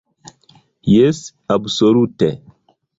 [0.95, 1.21] Jes,
[1.59, 2.35] absolute!